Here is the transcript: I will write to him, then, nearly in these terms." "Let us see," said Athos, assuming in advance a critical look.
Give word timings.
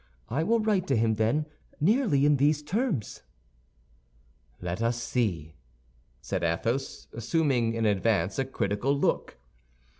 I 0.29 0.41
will 0.41 0.59
write 0.59 0.87
to 0.87 0.95
him, 0.95 1.13
then, 1.17 1.45
nearly 1.79 2.25
in 2.25 2.37
these 2.37 2.63
terms." 2.63 3.21
"Let 4.59 4.81
us 4.81 4.99
see," 4.99 5.53
said 6.23 6.43
Athos, 6.43 7.07
assuming 7.13 7.75
in 7.75 7.85
advance 7.85 8.39
a 8.39 8.45
critical 8.45 8.97
look. 8.97 9.37